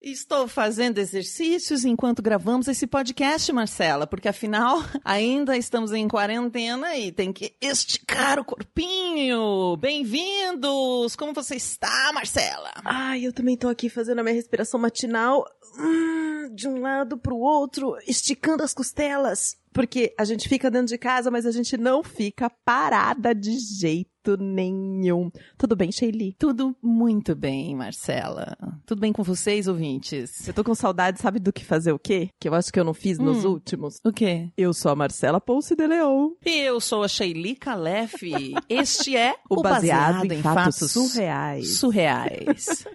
[0.00, 7.10] Estou fazendo exercícios enquanto gravamos esse podcast, Marcela, porque afinal ainda estamos em quarentena e
[7.10, 9.76] tem que esticar o corpinho.
[9.76, 11.16] Bem-vindos!
[11.16, 12.70] Como você está, Marcela?
[12.84, 15.44] Ai, eu também tô aqui fazendo a minha respiração matinal.
[15.76, 19.56] Hum, de um lado pro outro, esticando as costelas.
[19.72, 24.10] Porque a gente fica dentro de casa, mas a gente não fica parada de jeito
[24.36, 25.30] nenhum.
[25.56, 26.34] Tudo bem, Sheili?
[26.38, 28.56] Tudo muito bem, Marcela.
[28.84, 30.46] Tudo bem com vocês, ouvintes?
[30.46, 32.30] Eu tô com saudade, sabe do que fazer o quê?
[32.40, 33.50] Que eu acho que eu não fiz nos Hum.
[33.50, 34.00] últimos.
[34.04, 34.50] O quê?
[34.56, 36.30] Eu sou a Marcela Ponce de Leon.
[36.44, 38.22] E eu sou a Sheili Calef.
[38.68, 41.78] Este é O, baseado, em, fatos, surreais.
[41.78, 42.84] surreais.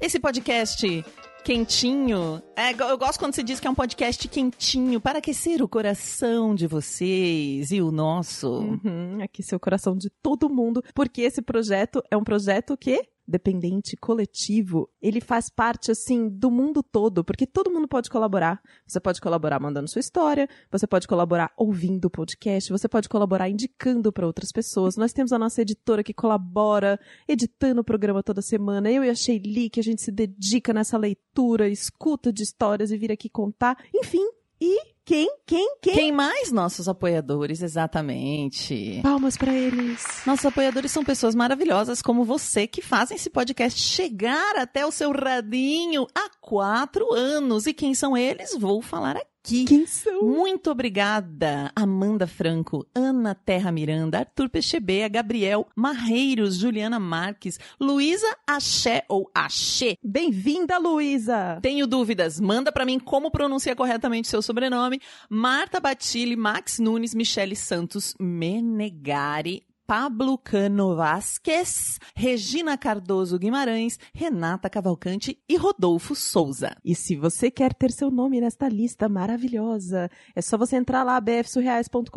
[0.00, 1.04] Esse podcast
[1.42, 5.68] quentinho, é, eu gosto quando se diz que é um podcast quentinho para aquecer o
[5.68, 8.48] coração de vocês e o nosso.
[8.48, 13.96] Uhum, aqui seu coração de todo mundo, porque esse projeto é um projeto que dependente,
[13.96, 18.60] coletivo, ele faz parte assim do mundo todo, porque todo mundo pode colaborar.
[18.86, 23.48] Você pode colaborar mandando sua história, você pode colaborar ouvindo o podcast, você pode colaborar
[23.48, 24.96] indicando para outras pessoas.
[24.96, 28.90] Nós temos a nossa editora que colabora, editando o programa toda semana.
[28.90, 32.98] Eu e a Sheili, que a gente se dedica nessa leitura, escuta de histórias e
[32.98, 33.76] vir aqui contar.
[33.94, 34.26] Enfim,
[34.64, 35.94] e quem, quem, quem?
[35.94, 36.52] Quem mais?
[36.52, 39.00] Nossos apoiadores, exatamente.
[39.02, 40.04] Palmas para eles.
[40.24, 45.10] Nossos apoiadores são pessoas maravilhosas como você que fazem esse podcast chegar até o seu
[45.10, 47.66] radinho há quatro anos.
[47.66, 48.56] E quem são eles?
[48.56, 49.31] Vou falar aqui.
[49.42, 50.22] Quem são?
[50.22, 59.04] Muito obrigada, Amanda Franco, Ana Terra Miranda, Arthur Pechebea, Gabriel Marreiros, Juliana Marques, Luísa Axé
[59.08, 59.96] ou Axê.
[60.02, 61.58] Bem-vinda, Luísa!
[61.60, 62.38] Tenho dúvidas?
[62.38, 65.00] Manda pra mim como pronuncia corretamente seu sobrenome.
[65.28, 75.38] Marta Batilli, Max Nunes, Michele Santos, Menegari, Pablo Cano Vasquez, Regina Cardoso Guimarães, Renata Cavalcante
[75.46, 76.74] e Rodolfo Souza.
[76.82, 81.20] E se você quer ter seu nome nesta lista maravilhosa, é só você entrar lá,
[81.20, 82.08] bfsurreais.com.br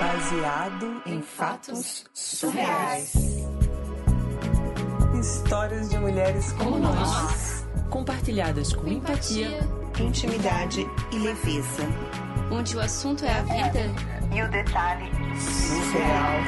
[0.00, 3.14] Baseado em fatos surreais.
[5.18, 7.66] Histórias de mulheres como nós.
[7.90, 9.60] compartilhadas com empatia,
[9.98, 11.82] Intimidade e leveza.
[12.50, 13.80] Onde o assunto é a vida.
[14.34, 16.40] E o detalhe surreal.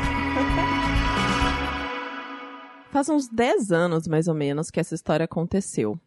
[2.90, 5.98] Faz uns 10 anos, mais ou menos, que essa história aconteceu.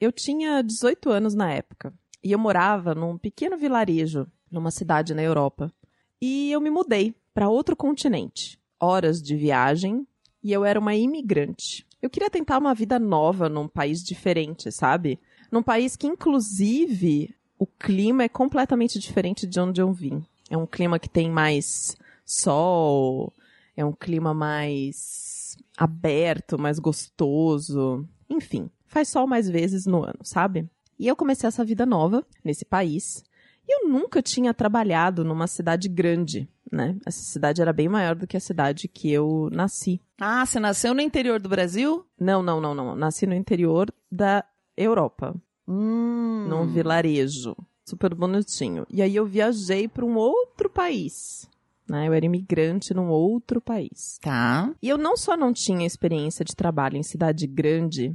[0.00, 1.92] Eu tinha 18 anos na época.
[2.22, 5.72] E eu morava num pequeno vilarejo, numa cidade na Europa.
[6.20, 8.60] E eu me mudei para outro continente.
[8.78, 10.06] Horas de viagem.
[10.42, 11.86] E eu era uma imigrante.
[12.00, 15.18] Eu queria tentar uma vida nova num país diferente, sabe?
[15.50, 20.24] Num país que, inclusive, o clima é completamente diferente de onde eu vim.
[20.48, 23.34] É um clima que tem mais sol,
[23.76, 28.08] é um clima mais aberto, mais gostoso.
[28.30, 30.70] Enfim, faz sol mais vezes no ano, sabe?
[30.98, 33.22] E eu comecei essa vida nova nesse país.
[33.68, 36.96] E eu nunca tinha trabalhado numa cidade grande, né?
[37.04, 40.00] Essa cidade era bem maior do que a cidade que eu nasci.
[40.18, 42.06] Ah, você nasceu no interior do Brasil?
[42.18, 42.96] Não, não, não, não.
[42.96, 44.42] Nasci no interior da
[44.74, 45.36] Europa.
[45.72, 46.46] Hum.
[46.48, 47.56] num vilarejo.
[47.84, 48.86] Super bonitinho.
[48.90, 51.48] E aí eu viajei para um outro país.
[51.88, 52.06] Né?
[52.08, 54.18] Eu era imigrante num outro país.
[54.20, 54.72] Tá.
[54.82, 58.14] E eu não só não tinha experiência de trabalho em cidade grande,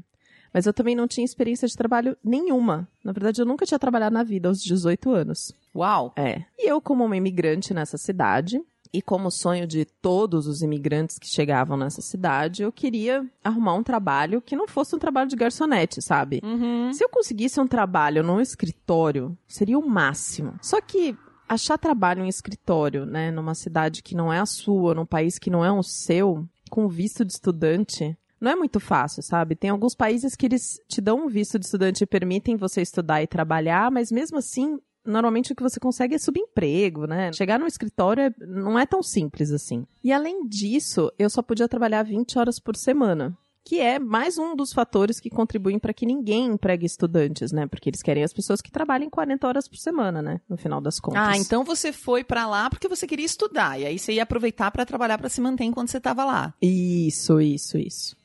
[0.53, 2.87] mas eu também não tinha experiência de trabalho nenhuma.
[3.03, 5.53] Na verdade, eu nunca tinha trabalhado na vida aos 18 anos.
[5.75, 6.13] Uau.
[6.15, 6.43] É.
[6.57, 8.61] E eu, como uma imigrante nessa cidade,
[8.95, 13.83] e como sonho de todos os imigrantes que chegavam nessa cidade, eu queria arrumar um
[13.83, 16.39] trabalho que não fosse um trabalho de garçonete, sabe?
[16.41, 16.93] Uhum.
[16.93, 20.55] Se eu conseguisse um trabalho num escritório, seria o máximo.
[20.61, 25.05] Só que achar trabalho em escritório, né, numa cidade que não é a sua, num
[25.05, 29.55] país que não é o seu, com visto de estudante, não é muito fácil, sabe?
[29.55, 33.21] Tem alguns países que eles te dão um visto de estudante e permitem você estudar
[33.21, 37.31] e trabalhar, mas mesmo assim, normalmente o que você consegue é subemprego, né?
[37.33, 39.85] Chegar no escritório é- não é tão simples assim.
[40.03, 43.37] E além disso, eu só podia trabalhar 20 horas por semana.
[43.67, 47.65] Que é mais um dos fatores que contribuem para que ninguém empregue estudantes, né?
[47.65, 50.39] Porque eles querem as pessoas que trabalhem 40 horas por semana, né?
[50.47, 51.19] No final das contas.
[51.27, 53.79] Ah, então você foi pra lá porque você queria estudar.
[53.79, 56.53] E aí você ia aproveitar pra trabalhar pra se manter enquanto você tava lá.
[56.61, 58.15] Isso, isso, isso.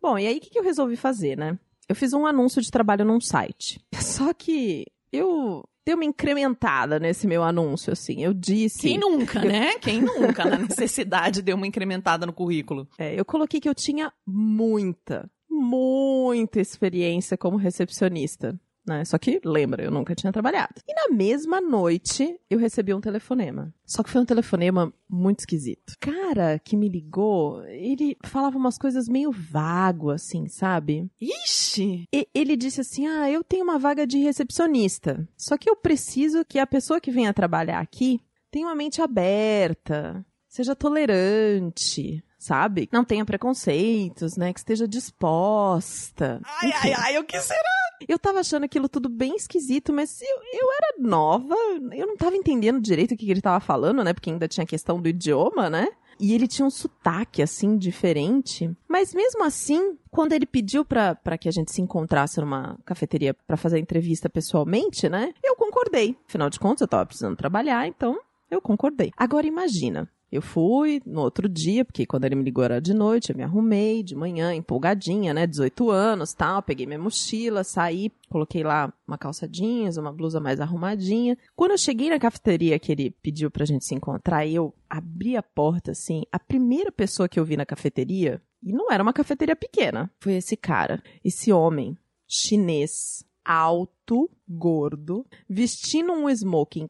[0.00, 1.58] Bom, e aí o que, que eu resolvi fazer, né?
[1.88, 3.80] Eu fiz um anúncio de trabalho num site.
[3.98, 8.22] Só que eu dei uma incrementada nesse meu anúncio, assim.
[8.22, 8.80] Eu disse.
[8.82, 9.78] Quem nunca, né?
[9.78, 12.88] Quem nunca, na necessidade, deu uma incrementada no currículo.
[12.98, 18.58] É, eu coloquei que eu tinha muita, muita experiência como recepcionista.
[18.86, 19.04] Né?
[19.04, 20.74] Só que, lembra, eu nunca tinha trabalhado.
[20.88, 23.72] E na mesma noite, eu recebi um telefonema.
[23.84, 25.92] Só que foi um telefonema muito esquisito.
[25.92, 31.08] O cara que me ligou, ele falava umas coisas meio vago, assim, sabe?
[31.20, 31.61] Ixi!
[31.80, 35.26] E- ele disse assim: Ah, eu tenho uma vaga de recepcionista.
[35.36, 38.20] Só que eu preciso que a pessoa que venha trabalhar aqui
[38.50, 42.88] tenha uma mente aberta, seja tolerante, sabe?
[42.92, 44.52] Não tenha preconceitos, né?
[44.52, 46.40] Que esteja disposta.
[46.44, 46.78] Ai, Enfim.
[46.88, 47.60] ai, ai, o que será?
[48.08, 51.54] Eu tava achando aquilo tudo bem esquisito, mas eu, eu era nova,
[51.92, 54.12] eu não tava entendendo direito o que, que ele tava falando, né?
[54.12, 55.86] Porque ainda tinha a questão do idioma, né?
[56.24, 58.70] E ele tinha um sotaque, assim, diferente.
[58.88, 63.56] Mas mesmo assim, quando ele pediu pra que a gente se encontrasse numa cafeteria pra
[63.56, 65.34] fazer a entrevista pessoalmente, né?
[65.42, 66.16] Eu concordei.
[66.28, 69.10] Afinal de contas, eu tava precisando trabalhar, então eu concordei.
[69.16, 70.08] Agora imagina.
[70.32, 73.42] Eu fui no outro dia, porque quando ele me ligou era de noite, eu me
[73.42, 75.46] arrumei de manhã, empolgadinha, né?
[75.46, 80.58] 18 anos, tal, peguei minha mochila, saí, coloquei lá uma calça jeans, uma blusa mais
[80.58, 81.36] arrumadinha.
[81.54, 85.42] Quando eu cheguei na cafeteria que ele pediu pra gente se encontrar, eu abri a
[85.42, 89.54] porta assim, a primeira pessoa que eu vi na cafeteria, e não era uma cafeteria
[89.54, 91.94] pequena, foi esse cara, esse homem
[92.26, 96.88] chinês, alto, gordo, vestindo um smoking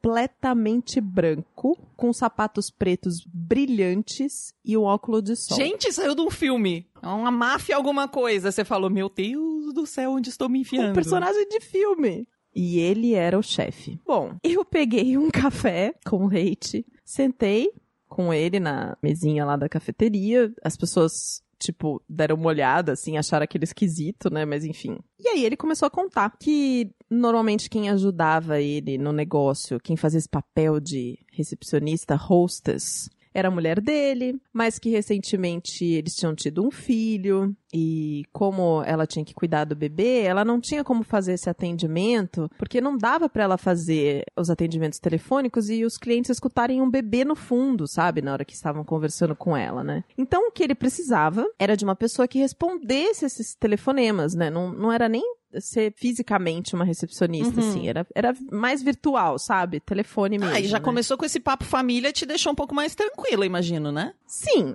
[0.00, 5.56] completamente branco, com sapatos pretos brilhantes e um óculos de sol.
[5.56, 6.86] Gente, saiu de um filme.
[7.02, 8.50] É uma máfia alguma coisa.
[8.50, 10.90] Você falou, meu Deus do céu, onde estou me enfiando?
[10.90, 12.26] um personagem de filme.
[12.54, 14.00] E ele era o chefe.
[14.06, 17.70] Bom, eu peguei um café com leite, sentei
[18.08, 20.52] com ele na mesinha lá da cafeteria.
[20.64, 24.44] As pessoas, tipo, deram uma olhada, assim, acharam aquele esquisito, né?
[24.44, 24.98] Mas enfim.
[25.18, 30.18] E aí ele começou a contar que normalmente quem ajudava ele no negócio, quem fazia
[30.18, 36.66] esse papel de recepcionista, hostess, era a mulher dele, mas que recentemente eles tinham tido
[36.66, 41.34] um filho e como ela tinha que cuidar do bebê, ela não tinha como fazer
[41.34, 46.80] esse atendimento, porque não dava pra ela fazer os atendimentos telefônicos e os clientes escutarem
[46.80, 50.04] um bebê no fundo, sabe, na hora que estavam conversando com ela, né?
[50.16, 54.50] Então o que ele precisava era de uma pessoa que respondesse esses telefonemas, né?
[54.50, 55.22] Não, não era nem
[55.60, 57.68] ser fisicamente uma recepcionista, Uhum.
[57.68, 59.80] assim, era, era mais virtual, sabe?
[59.80, 60.54] Telefone mesmo.
[60.54, 60.84] Ah, e já né?
[60.84, 64.12] começou com esse papo família, te deixou um pouco mais tranquila, imagino, né?
[64.26, 64.74] Sim,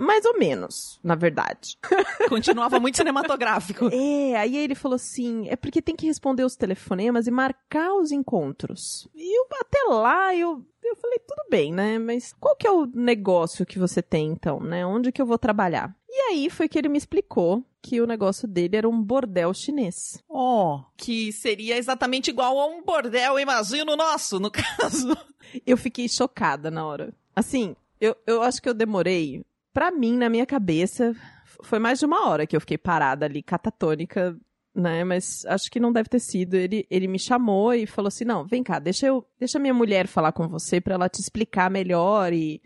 [0.00, 1.76] mais ou menos, na verdade.
[2.30, 3.90] Continuava muito cinematográfico.
[3.92, 8.10] É, aí ele falou assim: é porque tem que responder os telefonemas e marcar os
[8.10, 9.06] encontros.
[9.14, 11.98] E eu, até lá eu, eu falei: tudo bem, né?
[11.98, 14.86] Mas qual que é o negócio que você tem então, né?
[14.86, 15.94] Onde que eu vou trabalhar?
[16.08, 20.22] E aí foi que ele me explicou que o negócio dele era um bordel chinês.
[20.28, 25.16] Ó, que seria exatamente igual a um bordel, imagino, nosso, no caso.
[25.66, 27.12] Eu fiquei chocada na hora.
[27.34, 29.44] Assim, eu, eu acho que eu demorei.
[29.72, 31.14] Pra mim, na minha cabeça,
[31.62, 34.36] foi mais de uma hora que eu fiquei parada ali, catatônica,
[34.74, 35.04] né?
[35.04, 36.54] Mas acho que não deve ter sido.
[36.54, 39.24] Ele, ele me chamou e falou assim: não, vem cá, deixa eu.
[39.38, 42.60] Deixa minha mulher falar com você pra ela te explicar melhor e.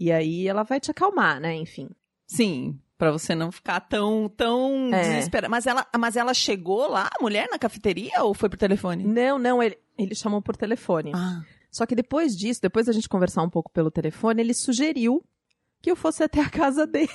[0.00, 1.56] E aí ela vai te acalmar, né?
[1.56, 1.88] Enfim.
[2.26, 5.00] Sim, pra você não ficar tão, tão É.
[5.02, 5.48] desesperada.
[5.50, 9.02] Mas ela, mas ela chegou lá, a mulher, na cafeteria ou foi por telefone?
[9.04, 11.10] Não, não, ele, ele chamou por telefone.
[11.14, 11.40] Ah,
[11.70, 15.24] Só que depois disso, depois da gente conversar um pouco pelo telefone, ele sugeriu
[15.80, 17.08] que eu fosse até a casa dele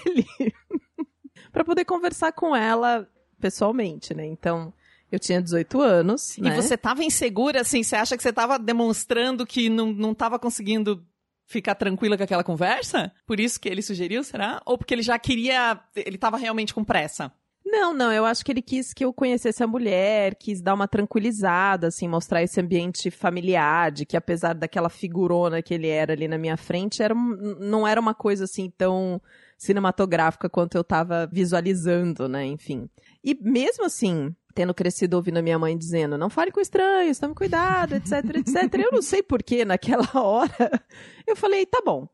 [1.52, 3.08] Pra poder conversar com ela
[3.40, 4.26] pessoalmente, né?
[4.26, 4.74] Então,
[5.12, 6.50] Eu tinha 18 anos, né?
[6.58, 7.84] E você tava insegura, assim?
[7.84, 11.06] Você acha que você tava demonstrando que não, não tava conseguindo
[11.46, 13.12] ficar tranquila com aquela conversa?
[13.28, 14.60] Por isso que ele sugeriu, será?
[14.66, 15.80] Ou porque ele já queria.
[15.96, 17.32] Ele tava realmente com pressa?
[17.74, 20.88] Não, não, eu acho que ele quis que eu conhecesse a mulher, quis dar uma
[20.88, 26.28] tranquilizada, assim, mostrar esse ambiente familiar, de que apesar daquela figurona que ele era ali
[26.28, 29.20] na minha frente, era, não era uma coisa assim tão
[29.58, 32.88] cinematográfica quanto eu tava visualizando, né, enfim.
[33.24, 37.34] E mesmo assim, tendo crescido ouvindo a minha mãe dizendo, não fale com estranhos, tome
[37.34, 40.86] cuidado, etc, etc, eu não sei porquê, naquela hora,
[41.26, 42.08] eu falei, tá bom,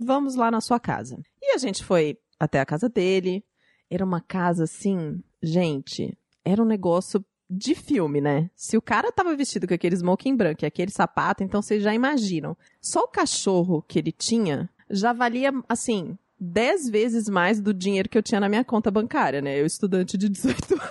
[0.00, 1.22] vamos lá na sua casa.
[1.40, 3.44] E a gente foi até a casa dele,
[3.94, 8.50] era uma casa assim, gente, era um negócio de filme, né?
[8.54, 11.94] Se o cara tava vestido com aquele smoking branco e aquele sapato, então vocês já
[11.94, 12.54] imaginam.
[12.80, 18.18] Só o cachorro que ele tinha já valia, assim, 10 vezes mais do dinheiro que
[18.18, 19.60] eu tinha na minha conta bancária, né?
[19.60, 20.74] Eu, estudante de 18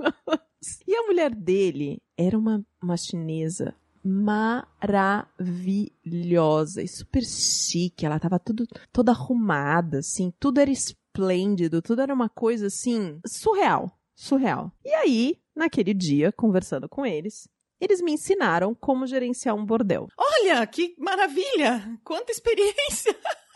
[0.00, 0.80] anos.
[0.86, 8.04] E a mulher dele era uma, uma chinesa maravilhosa e super chique.
[8.04, 10.70] Ela tava tudo, toda arrumada, assim, tudo era
[11.12, 13.90] esplêndido, tudo era uma coisa assim, surreal.
[14.14, 14.72] Surreal.
[14.84, 17.48] E aí, naquele dia, conversando com eles,
[17.80, 20.08] eles me ensinaram como gerenciar um bordel.
[20.16, 21.98] Olha, que maravilha!
[22.02, 23.14] Quanta experiência!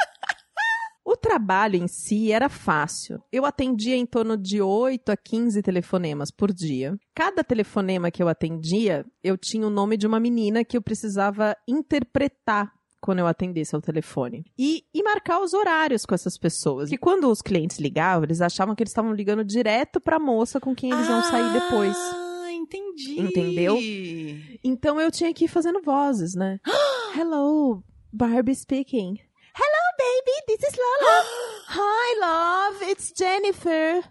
[1.09, 3.23] O trabalho em si era fácil.
[3.31, 6.99] Eu atendia em torno de 8 a 15 telefonemas por dia.
[7.15, 11.57] Cada telefonema que eu atendia, eu tinha o nome de uma menina que eu precisava
[11.69, 12.73] interpretar
[13.07, 14.45] quando eu atendesse ao telefone.
[14.59, 16.91] E, e marcar os horários com essas pessoas.
[16.91, 20.75] E quando os clientes ligavam, eles achavam que eles estavam ligando direto pra moça com
[20.75, 21.97] quem eles iam sair depois.
[21.97, 23.21] Ah, entendi.
[23.21, 23.79] Entendeu?
[24.65, 26.59] Então eu tinha que ir fazendo vozes, né?
[27.17, 27.81] Hello,
[28.13, 29.21] Barbie speaking.
[29.55, 31.25] Hello, baby, this is Lola.
[31.69, 34.03] Hi, love, it's Jennifer.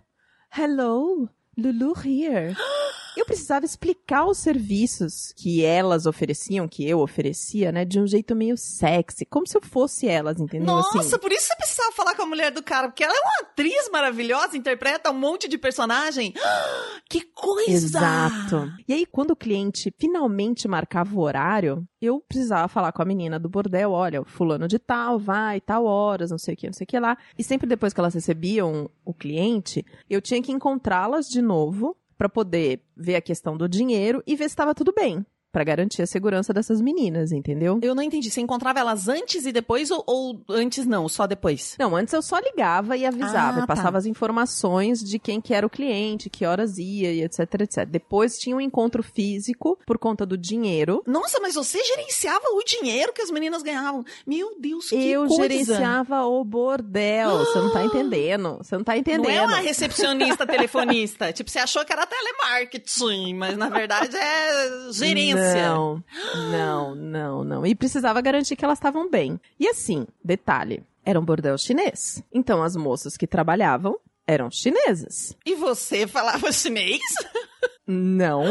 [0.57, 2.55] Hello, Lulu here.
[3.17, 8.35] Eu precisava explicar os serviços que elas ofereciam, que eu oferecia, né, de um jeito
[8.35, 10.67] meio sexy, como se eu fosse elas, entendeu?
[10.67, 13.19] Nossa, assim, por isso você precisava falar com a mulher do cara, porque ela é
[13.19, 16.33] uma atriz maravilhosa, interpreta um monte de personagem.
[17.07, 17.71] Que coisa!
[17.71, 18.73] Exato.
[18.87, 23.39] E aí, quando o cliente finalmente marcava o horário, eu precisava falar com a menina
[23.39, 26.73] do bordel, olha, o fulano de tal, vai, tal horas, não sei o que, não
[26.73, 27.15] sei o que lá.
[27.37, 32.29] E sempre depois que elas recebiam o cliente, eu tinha que encontrá-las de novo para
[32.29, 35.25] poder ver a questão do dinheiro e ver se estava tudo bem.
[35.55, 37.79] Pra garantir a segurança dessas meninas, entendeu?
[37.81, 38.29] Eu não entendi.
[38.29, 41.77] Você encontrava elas antes e depois ou, ou antes não, só depois?
[41.79, 43.99] Não, antes eu só ligava e avisava, Ah, passava tá.
[43.99, 47.85] as informações de quem que era o cliente, que horas ia e etc, etc.
[47.85, 51.01] Depois tinha um encontro físico por conta do dinheiro.
[51.07, 54.03] Nossa, mas você gerenciava o dinheiro que as meninas ganhavam.
[54.27, 55.41] Meu Deus, que eu coisa!
[55.41, 57.29] gerenciava o bordel.
[57.37, 58.57] Você não tá entendendo.
[58.57, 59.23] Você não tá entendendo.
[59.23, 61.31] Não é uma recepcionista telefonista.
[61.31, 65.44] tipo, você achou que era telemarketing, mas na verdade é gerência.
[65.53, 66.03] Não,
[66.51, 67.65] não, não, não.
[67.65, 69.39] E precisava garantir que elas estavam bem.
[69.59, 72.23] E assim, detalhe, era um bordel chinês.
[72.33, 73.97] Então as moças que trabalhavam
[74.27, 75.35] eram chinesas.
[75.45, 77.01] E você falava chinês?
[77.87, 78.43] Não.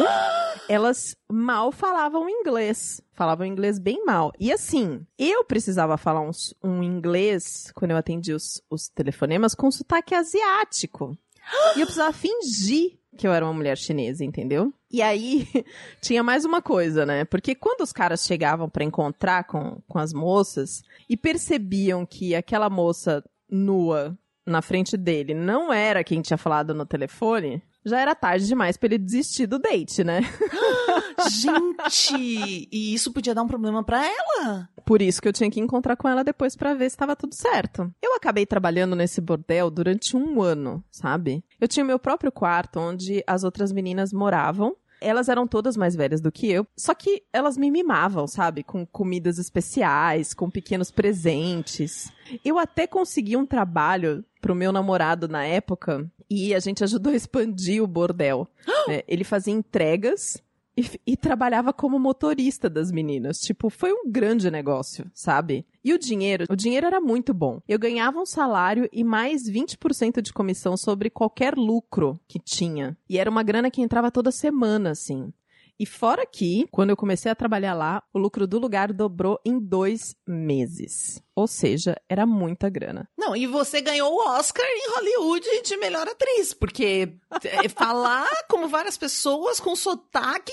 [0.68, 3.00] Elas mal falavam inglês.
[3.12, 4.32] Falavam inglês bem mal.
[4.38, 6.30] E assim, eu precisava falar um,
[6.62, 11.16] um inglês, quando eu atendi os, os telefonemas, com sotaque asiático.
[11.76, 14.72] E eu precisava fingir que eu era uma mulher chinesa, entendeu?
[14.90, 15.46] E aí,
[16.00, 17.24] tinha mais uma coisa, né?
[17.24, 22.68] Porque quando os caras chegavam pra encontrar com, com as moças e percebiam que aquela
[22.68, 24.16] moça nua
[24.46, 28.86] na frente dele não era quem tinha falado no telefone, já era tarde demais pra
[28.86, 30.20] ele desistir do date, né?
[31.30, 34.68] Gente, e isso podia dar um problema pra ela?
[34.84, 37.34] Por isso que eu tinha que encontrar com ela depois pra ver se estava tudo
[37.34, 37.92] certo.
[38.02, 41.44] Eu acabei trabalhando nesse bordel durante um ano, sabe?
[41.60, 44.76] Eu tinha o meu próprio quarto onde as outras meninas moravam.
[45.00, 48.62] Elas eram todas mais velhas do que eu, só que elas me mimavam, sabe?
[48.62, 52.10] Com comidas especiais, com pequenos presentes.
[52.42, 57.16] Eu até consegui um trabalho pro meu namorado na época e a gente ajudou a
[57.16, 58.48] expandir o bordel.
[58.88, 59.02] né?
[59.06, 60.42] Ele fazia entregas
[60.76, 63.38] e, e trabalhava como motorista das meninas.
[63.38, 65.66] Tipo, foi um grande negócio, sabe?
[65.82, 67.60] E o dinheiro, o dinheiro era muito bom.
[67.68, 72.96] Eu ganhava um salário e mais 20% de comissão sobre qualquer lucro que tinha.
[73.08, 75.32] E era uma grana que entrava toda semana, assim.
[75.78, 79.58] E fora que, quando eu comecei a trabalhar lá, o lucro do lugar dobrou em
[79.58, 81.20] dois meses.
[81.34, 83.08] Ou seja, era muita grana.
[83.18, 88.68] Não, e você ganhou o Oscar em Hollywood de melhor atriz, porque é, falar como
[88.68, 90.52] várias pessoas com sotaque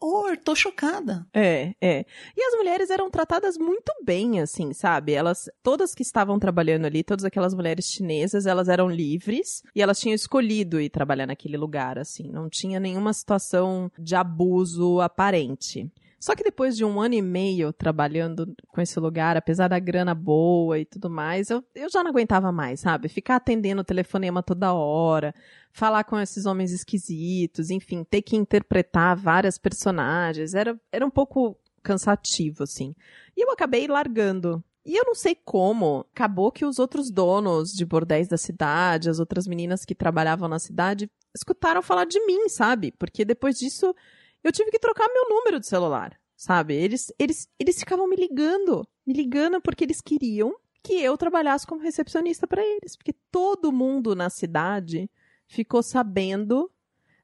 [0.00, 1.26] horror, tô chocada.
[1.34, 2.04] É, é.
[2.36, 5.12] E as mulheres eram tratadas muito bem, assim, sabe?
[5.12, 10.00] Elas, todas que estavam trabalhando ali, todas aquelas mulheres chinesas, elas eram livres e elas
[10.00, 12.30] tinham escolhido ir trabalhar naquele lugar, assim.
[12.30, 15.90] Não tinha nenhuma situação de abuso aparente.
[16.20, 20.14] Só que depois de um ano e meio trabalhando com esse lugar, apesar da grana
[20.14, 23.08] boa e tudo mais, eu, eu já não aguentava mais, sabe?
[23.08, 25.32] Ficar atendendo o telefonema toda hora,
[25.72, 31.56] falar com esses homens esquisitos, enfim, ter que interpretar várias personagens, era, era um pouco
[31.82, 32.94] cansativo, assim.
[33.36, 34.62] E eu acabei largando.
[34.84, 39.20] E eu não sei como, acabou que os outros donos de bordéis da cidade, as
[39.20, 42.92] outras meninas que trabalhavam na cidade, escutaram falar de mim, sabe?
[42.98, 43.94] Porque depois disso
[44.42, 46.74] eu tive que trocar meu número de celular, sabe?
[46.74, 51.82] Eles, eles, eles ficavam me ligando, me ligando porque eles queriam que eu trabalhasse como
[51.82, 55.10] recepcionista para eles, porque todo mundo na cidade
[55.46, 56.70] ficou sabendo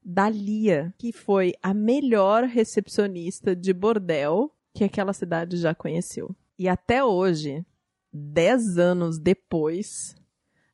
[0.03, 6.35] da Lia, que foi a melhor recepcionista de bordel que aquela cidade já conheceu.
[6.59, 7.65] E até hoje,
[8.13, 10.15] dez anos depois,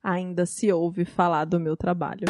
[0.03, 2.25] ainda se ouve falar do meu trabalho.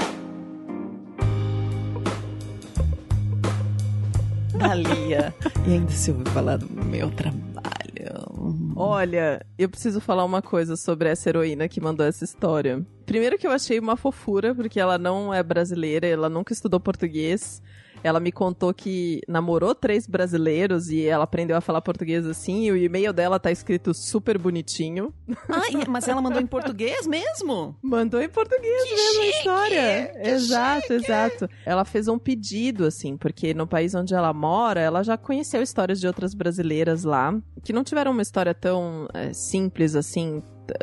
[4.62, 5.34] Dalia.
[5.68, 7.52] e ainda se ouviu falar do meu trabalho.
[8.76, 12.86] Olha, eu preciso falar uma coisa sobre essa heroína que mandou essa história.
[13.06, 17.62] Primeiro que eu achei uma fofura, porque ela não é brasileira, ela nunca estudou português.
[18.04, 22.72] Ela me contou que namorou três brasileiros e ela aprendeu a falar português assim, e
[22.72, 25.14] o e-mail dela tá escrito super bonitinho.
[25.50, 27.76] Ah, mas ela mandou em português mesmo?
[27.82, 30.30] Mandou em português que mesmo chique, a história.
[30.30, 30.94] exato, chique.
[30.94, 31.50] exato.
[31.66, 36.00] Ela fez um pedido, assim, porque no país onde ela mora, ela já conheceu histórias
[36.00, 40.42] de outras brasileiras lá, que não tiveram uma história tão é, simples assim,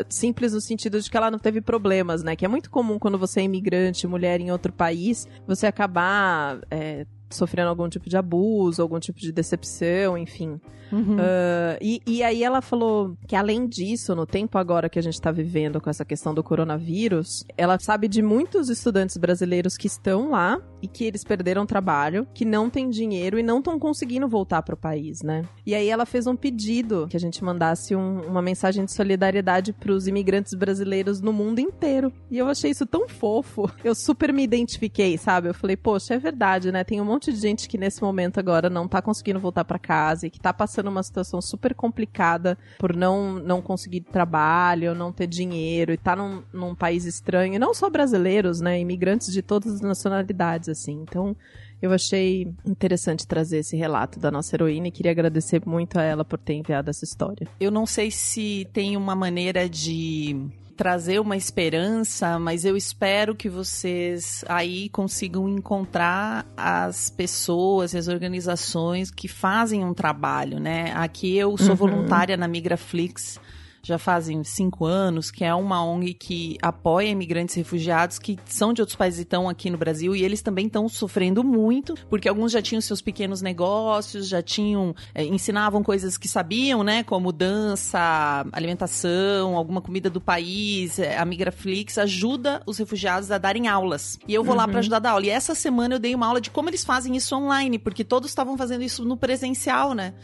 [0.09, 2.37] simples no sentido de que ela não teve problemas, né?
[2.37, 7.07] Que é muito comum quando você é imigrante, mulher em outro país, você acabar é,
[7.31, 10.61] sofrendo algum tipo de abuso, algum tipo de decepção, enfim.
[10.91, 11.17] Uhum.
[11.17, 15.21] Uh, e, e aí ela falou que além disso, no tempo agora que a gente
[15.21, 20.31] tá vivendo com essa questão do coronavírus, ela sabe de muitos estudantes brasileiros que estão
[20.31, 24.63] lá e que eles perderam trabalho, que não têm dinheiro e não estão conseguindo voltar
[24.63, 25.43] pro país, né?
[25.67, 29.73] E aí ela fez um pedido que a gente mandasse um- uma mensagem de solidariedade
[29.73, 32.13] pros imigrantes brasileiros no mundo inteiro.
[32.31, 33.71] E eu achei isso tão fofo.
[33.85, 35.49] Eu super me identifiquei, sabe?
[35.49, 36.85] Eu falei, poxa, é verdade, né?
[36.85, 40.27] Tem um monte de gente que nesse momento agora não tá conseguindo voltar pra casa
[40.27, 45.27] e que tá passando uma situação super complicada por não, não conseguir trabalho, não ter
[45.27, 47.55] dinheiro e tá num, num país estranho.
[47.55, 48.81] E não só brasileiros, né?
[48.81, 51.01] Imigrantes de todas as nacionalidades, assim.
[51.03, 51.37] Então,
[51.81, 56.25] eu achei interessante trazer esse relato da nossa heroína e queria agradecer muito a ela
[56.25, 57.47] por ter enviado essa história.
[57.61, 60.37] Eu não sei se tem uma maneira de
[60.79, 68.07] trazer uma esperança, mas eu espero que vocês aí consigam encontrar as pessoas e as
[68.07, 70.93] organizações que fazem um trabalho, né?
[70.95, 71.75] Aqui eu sou Uhum.
[71.75, 73.41] voluntária na Migraflix
[73.83, 78.73] já fazem cinco anos, que é uma ONG que apoia imigrantes e refugiados que são
[78.73, 82.29] de outros países e estão aqui no Brasil e eles também estão sofrendo muito, porque
[82.29, 87.33] alguns já tinham seus pequenos negócios, já tinham, eh, ensinavam coisas que sabiam, né, como
[87.33, 90.99] dança, alimentação, alguma comida do país.
[90.99, 94.19] Eh, A Migraflix ajuda os refugiados a darem aulas.
[94.27, 95.27] E eu vou lá para ajudar a dar aula.
[95.27, 98.31] E essa semana eu dei uma aula de como eles fazem isso online, porque todos
[98.31, 100.15] estavam fazendo isso no presencial, né?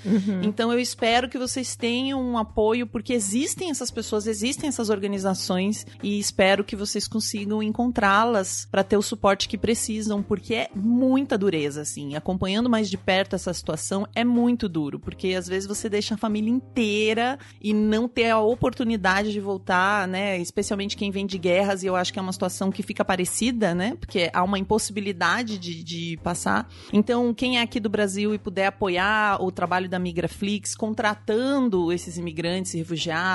[0.42, 5.86] Então eu espero que vocês tenham um apoio, porque existem essas pessoas, existem essas organizações
[6.02, 11.36] e espero que vocês consigam encontrá-las para ter o suporte que precisam, porque é muita
[11.36, 12.16] dureza, assim.
[12.16, 16.18] Acompanhando mais de perto essa situação é muito duro, porque às vezes você deixa a
[16.18, 20.38] família inteira e não ter a oportunidade de voltar, né?
[20.38, 23.74] Especialmente quem vem de guerras, e eu acho que é uma situação que fica parecida,
[23.74, 23.96] né?
[24.00, 26.68] Porque há uma impossibilidade de, de passar.
[26.92, 32.16] Então, quem é aqui do Brasil e puder apoiar o trabalho da Migraflix, contratando esses
[32.16, 33.33] imigrantes e refugiados,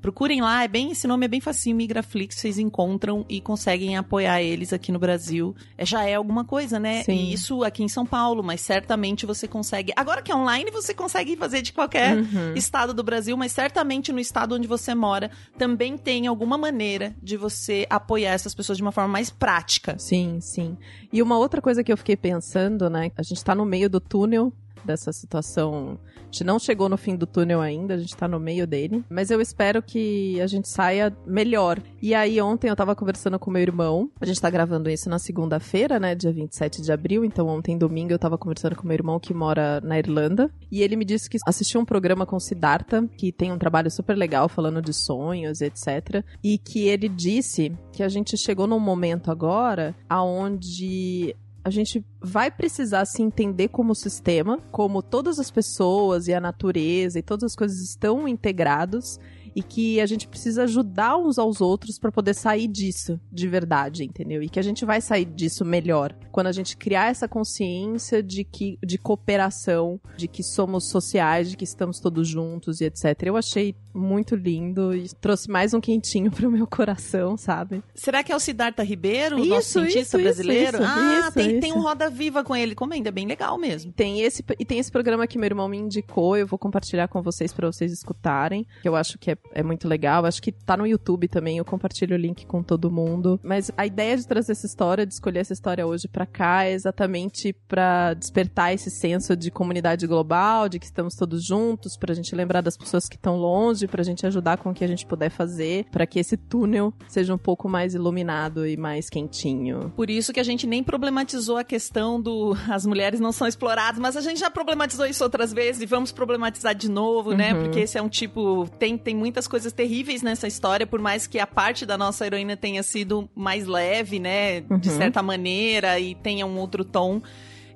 [0.00, 4.40] procurem lá, é bem, esse nome é bem facinho, Migraflix, vocês encontram e conseguem apoiar
[4.40, 5.56] eles aqui no Brasil.
[5.76, 7.02] É, já é alguma coisa, né?
[7.02, 7.14] Sim.
[7.14, 9.92] E isso aqui em São Paulo, mas certamente você consegue.
[9.96, 12.54] Agora que é online, você consegue fazer de qualquer Uhum.
[12.54, 17.36] estado do Brasil, mas certamente no estado onde você mora também tem alguma maneira de
[17.36, 19.96] você apoiar essas pessoas de uma forma mais prática.
[19.98, 20.76] Sim, sim.
[21.12, 23.10] E uma outra coisa que eu fiquei pensando, né?
[23.16, 24.52] A gente tá no meio do túnel
[24.88, 25.98] dessa situação.
[26.16, 29.04] A gente não chegou no fim do túnel ainda, a gente tá no meio dele.
[29.08, 31.80] Mas eu espero que a gente saia melhor.
[32.02, 34.10] E aí, ontem eu tava conversando com meu irmão.
[34.20, 36.14] A gente tá gravando isso na segunda-feira, né?
[36.14, 37.24] Dia 27 de abril.
[37.24, 40.50] Então, ontem, domingo, eu tava conversando com meu irmão que mora na Irlanda.
[40.70, 44.16] E ele me disse que assistiu um programa com Siddhartha, que tem um trabalho super
[44.16, 46.24] legal falando de sonhos, etc.
[46.42, 51.34] E que ele disse que a gente chegou num momento agora aonde
[51.68, 57.18] a gente vai precisar se entender como sistema, como todas as pessoas e a natureza
[57.18, 59.20] e todas as coisas estão integrados
[59.54, 64.04] e que a gente precisa ajudar uns aos outros para poder sair disso de verdade,
[64.04, 64.42] entendeu?
[64.42, 68.44] E que a gente vai sair disso melhor quando a gente criar essa consciência de
[68.44, 73.22] que de cooperação, de que somos sociais, de que estamos todos juntos e etc.
[73.24, 77.82] Eu achei muito lindo e trouxe mais um quentinho pro meu coração, sabe?
[77.94, 80.78] Será que é o Siddhartha Ribeiro, o Isso, nosso cientista isso, brasileiro?
[80.78, 82.74] isso, ah, tem, tem um Roda Viva com ele.
[82.74, 83.92] Comenta, é bem legal mesmo.
[83.92, 87.22] Tem esse e tem esse programa que meu irmão me indicou, eu vou compartilhar com
[87.22, 90.24] vocês para vocês escutarem, que eu acho que é, é muito legal.
[90.24, 93.40] Acho que tá no YouTube também, eu compartilho o link com todo mundo.
[93.42, 96.72] Mas a ideia de trazer essa história, de escolher essa história hoje pra cá, é
[96.72, 102.34] exatamente pra despertar esse senso de comunidade global, de que estamos todos juntos, pra gente
[102.34, 105.30] lembrar das pessoas que estão longe, pra gente ajudar com o que a gente puder
[105.30, 109.92] fazer, pra que esse túnel seja um pouco mais iluminado e mais quentinho.
[109.96, 114.00] Por isso que a gente nem problematizou a questão do as mulheres não são exploradas,
[114.00, 117.52] mas a gente já problematizou isso outras vezes e vamos problematizar de novo, né?
[117.52, 117.64] Uhum.
[117.64, 118.68] Porque esse é um tipo.
[118.78, 122.56] Tem, tem muitas coisas terríveis nessa história, por mais que a parte da nossa heroína
[122.56, 124.62] tenha sido mais leve, né?
[124.62, 124.96] De Uhum.
[124.96, 127.20] certa maneira, e tenha um outro tom.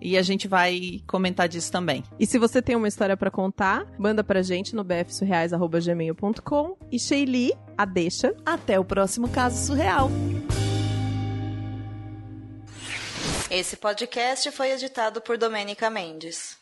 [0.01, 2.03] E a gente vai comentar disso também.
[2.19, 7.53] E se você tem uma história pra contar, manda pra gente no bfsurreais.gmail.com e Sheili,
[7.79, 8.35] a deixa.
[8.45, 10.11] Até o próximo caso surreal.
[13.51, 16.57] Esse podcast foi editado por Domênica Mendes.